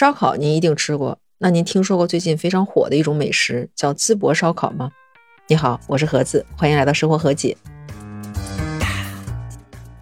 [0.00, 4.90] 烧烤您一定吃过，那您听说过最近非常火的一种美食叫淄博烧烤吗？
[5.46, 7.54] 你好，我是盒子，欢迎来到生活和解。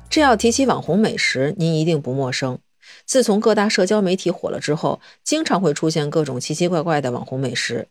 [0.09, 2.61] 这要提起网红美食，您一定不陌生。
[3.07, 7.89] 自从各大社交媒体火了之后，经常会出现各种奇奇怪怪的网红美食。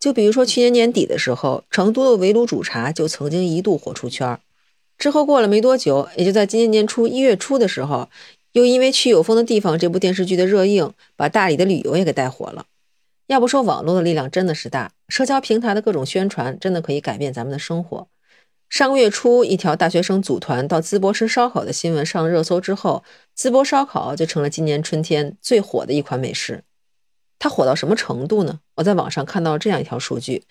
[0.00, 4.40] 就比如说去年年底的时候，成都的围炉煮茶就曾经一度火出圈儿。
[4.98, 8.08] 之后过了没多久，也就在今年年初一月初的时候。
[8.54, 12.66] 又因为去有风的地方这部电视剧的热映，把大理的旅游也给带火了。
[13.26, 18.06] 要不说网络的力量真的是大，社交平台的各种宣传真的可以改变咱们的生活。
[18.68, 23.02] 上个月初，一条大学生组团到淄博吃烧烤的新闻上热搜之后，
[23.36, 26.62] 淄博烧烤就成了今年春天最火的一款美食。
[27.40, 28.60] 它火到什么程度呢？
[28.76, 30.44] 我在网上看到这样一条数据：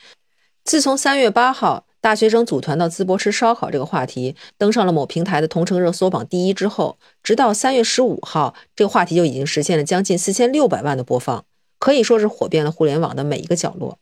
[0.66, 1.86] 自从三月八号。
[2.04, 11.46] 大学生组团到淄博吃烧烤这个话题登上了某平台的同城热搜榜第一之后，直到三月十五号，这个话题就已经实现了将近四千六百万的播放，
[11.80, 14.00] 可以说是火遍了互联网的每一个角落。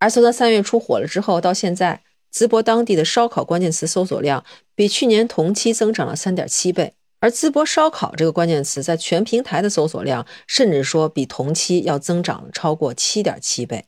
[0.00, 2.02] 而从三月初火了之后到现在，
[2.34, 13.84] 淄博当地的烧烤关键词搜索量比去年同期增长了三点七倍，而淄博烧烤这个关键词在全平台的搜索量甚至说比同期要增长超过七点七倍。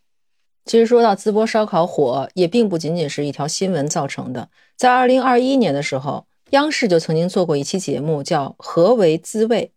[0.67, 4.49] 其实说到淄博烧烤火，也并不仅仅是一条新闻造成的。
[4.77, 9.73] 在二零二一年的时候，央视就曾经做过一期节目，叫《何为滋味》。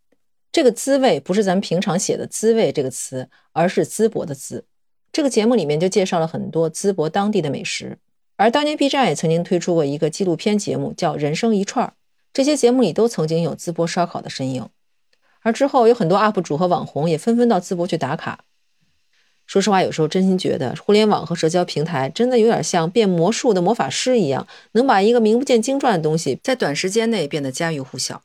[0.51, 4.63] 这个“滋味”不是咱们平常写的“滋味”这个词，而是淄博的“淄”。
[5.13, 7.99] 这个节目里面就介绍了很多淄博当地的美食。
[8.35, 11.87] 而当年 B 站也曾经推出过一个纪录片节目，叫《人生一串》。
[12.33, 14.67] 这些节目里都曾经有淄博烧烤的身影。
[15.41, 18.39] 而之后有很多 UP 主和网红也纷纷到淄博去打卡。
[19.49, 28.21] 说实话，有时候真心觉得互联网和社交平台真的有点像变魔术的魔法师一样，能把一个名不见经传的东西在短时间内变得家喻户晓。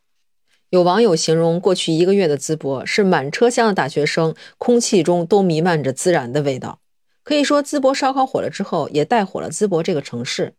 [0.68, 6.80] 有网友形容，过去一个月的淄博是满车厢的大学生，空气中都弥漫着孜然的味道。
[7.22, 10.52] 可以说，淄博烧烤火了之后，也带火了淄博这个城市。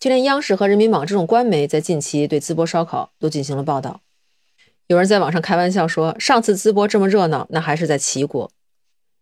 [0.00, 4.00] 就连央视和人民网这种官媒在近期对淄博烧烤都进行了报道。
[4.88, 8.50] 有人在网上开玩笑说，上次淄博这么热闹，那还是在齐国。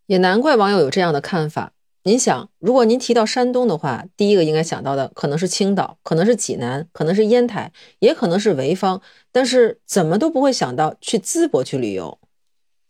[0.07, 1.73] 也难怪网友有这样的看法。
[2.05, 7.71] 您想，如果您提到山东的话，第一个应该想到的可能是青岛，可能是济南，可能是烟台，
[8.01, 12.19] 也可能是潍坊，但是怎么都不会想到去淄博去旅游。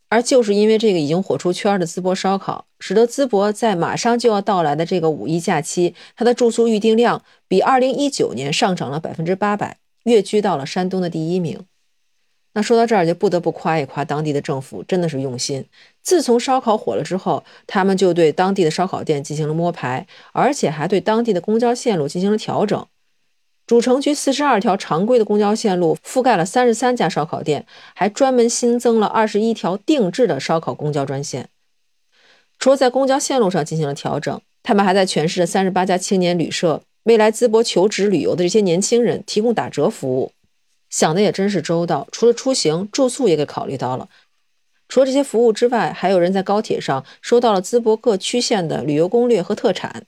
[0.09, 11.65] 而就是因为这个已经火出圈的淄博烧烤，使得淄博在马上就要到来的这个五一假期，它的住宿预订量比二零一九年上涨了百分之八百，跃居到了山东的第一名。
[12.55, 15.65] 那说到这儿，就不得不夸一夸当地的政府，真的是用心。
[16.03, 22.87] 自从烧烤火了之后，他们就对当地的烧烤店进行了摸排，而且还对当地的公交线路进行了调整。
[23.67, 27.65] 主城区四十二条常规的公交线路覆盖了三十三家烧烤店，
[27.95, 31.49] 还专门新增了二十一条定制的烧烤公交专线。
[32.59, 40.33] 除了在公交线路上进行了调整，他们还在全市的三十八家青年旅社，未来淄博求职旅游的这些年轻人提供打折服务。
[40.93, 44.09] 想的也真是周到，除了出行，住宿也给考虑到了。
[44.89, 50.05] 除了这些服务之外，还有人在高铁上收到了淄博各区县的旅游攻略和特产。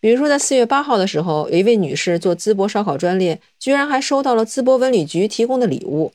[0.00, 6.12] 比如说，在四月八号的时候，有一位女士做淄博烧烤专列，居然还收到了淄博文旅局提供的礼物。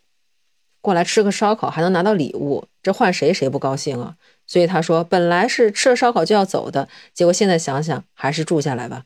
[0.81, 4.15] 过来吃个烧烤还能拿到礼物，这换谁谁不高兴啊？
[4.47, 9.03] 所以她说，本来是吃了烧烤就要走的，结果现在想想，还是住下来吧。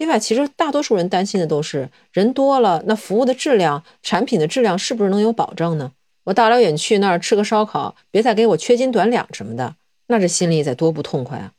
[0.00, 5.92] 另外，其实大多数人担心的都是人多了，那服务的质量、产品的质量是不是能有保证呢？
[6.24, 9.74] 我大老远去那儿吃个烧烤，别再给我缺斤短两什么的，
[10.06, 11.52] 那这心里得多不痛快啊！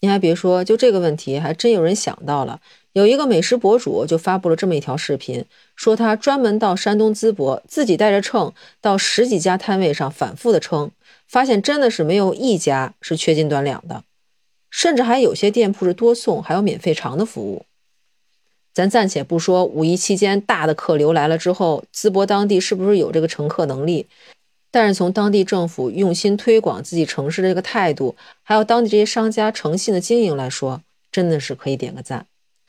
[0.00, 2.60] 你还别说，就这个问题，还真有人想到了。
[2.92, 8.52] 有一个美食博主就发布了这么一条视频，说他专门到山东淄博，自己带着秤
[8.82, 10.90] 到十几家摊位上反复的称，
[11.26, 14.02] 发现真的是没有一家是缺斤短两的。
[14.76, 17.64] 甚至还有些店铺是多送，还有免费尝的服务。
[18.74, 24.06] 咱暂且不说五一期间大的客流来了之后，淄博当地是不是有这个乘客能力？
[24.70, 32.26] 但是从当地政府用心推广自己城市的这个态度，还有当地这些商家诚信的经营来说，真的是可以点个赞。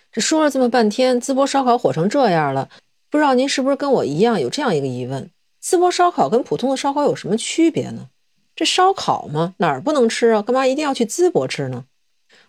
[0.09, 2.69] 这说了这么半天，淄博烧烤火成这样了，
[3.11, 5.29] 不知道您是不是跟我一样有这样一个疑问：
[5.61, 8.07] 淄博烧烤跟普通的烧烤有什么区别呢？
[8.55, 10.41] 这烧烤嘛，哪儿不能吃啊？
[10.41, 11.83] 干嘛一定要去淄博吃呢？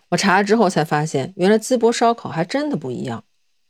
[0.09, 3.23] 我查了之后才发现，原来淄博烧烤还真的不一样。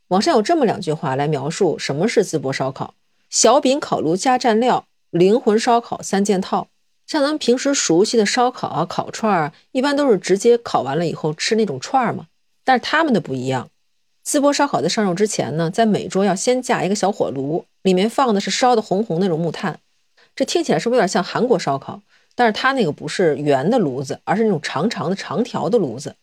[0.08, 2.94] 网上有这么两句话来描述什么是淄博烧烤：
[3.28, 6.68] 小饼烤炉加蘸料，灵魂烧烤三件套。
[7.06, 12.26] 像咱们平时熟悉的烧烤啊、烤串儿，一般都是直接烤完了以后吃那种串儿嘛。
[12.64, 13.68] 但是他们的不一样，
[14.24, 19.78] 淄博烧烤在上肉之前呢，在每桌要先架一个小火炉，里面放的是烧的红红那种木炭。
[20.34, 22.00] 这听起来是不是有点像韩国烧烤？
[22.34, 26.14] 但是它那个不是圆的炉子，而是那种长长的长条的炉子。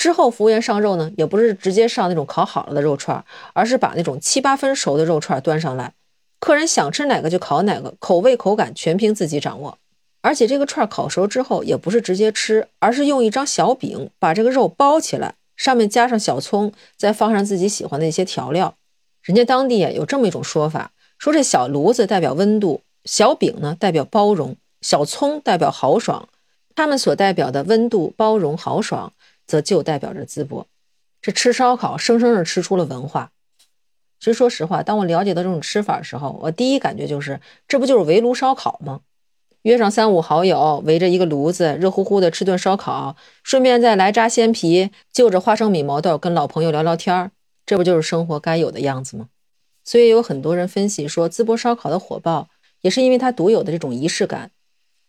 [0.00, 5.92] 之后服务员上肉呢，也不是直接上那种烤好了的肉串，而是把那种七八分熟的肉串端上来，
[6.38, 9.76] 客人想吃哪个就烤哪个，口味口感全凭自己掌握。
[10.22, 18.76] 而且这个串烤熟之后，也不是直接吃，而是用一张小饼把这个肉包起来，上面加上小葱，再放上自己喜欢的一些调料。
[19.22, 26.26] 人家当地有这么一种说法，说这小炉子代表温度，小饼呢代表包容，小葱代表豪爽。
[26.74, 29.12] 他们所代表的温度、包容、豪爽。
[29.50, 30.64] 则就代表着淄博，
[31.20, 33.32] 这吃烧烤生生的吃出了文化。
[34.20, 39.00] 其实说实话，当我了解到这种吃法的时候，我第一感觉就是，这不就是围炉烧烤吗？
[39.62, 47.32] 约上三五好友，围着一个炉子，热乎乎的吃顿烧烤，顺便再来扎鲜皮，就着花生米毛豆跟老朋友聊聊天儿，
[47.66, 49.26] 这不就是生活该有的样子吗？
[49.82, 52.48] 所以有很多人分析说，淄博烧烤的火爆，
[52.82, 54.52] 也是因为它独有的这种仪式感。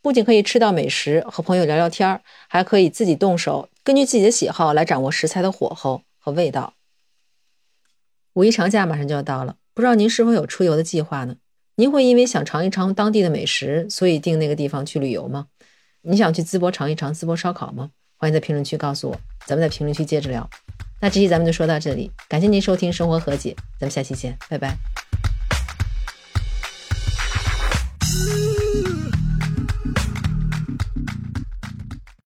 [0.02, 6.74] 不仅可以吃到美食，和朋友聊聊天儿，还可以自己动手，根据自己的喜好来掌握食材的火候和味道。
[8.34, 11.36] 五一长假马上就要到了，不知道您是否有出游的计划呢？
[11.76, 15.48] 您会因为想尝一尝当地的美食，所以定那个地方去旅游吗？
[16.02, 17.92] 你想去淄博尝一尝淄博烧烤吗？
[18.18, 20.50] 欢迎在评论区告诉我，咱们在评论区接着聊。
[21.00, 24.91] 那这期咱们就说到这里，感谢您收听《生活和解》，咱们下期见，拜拜。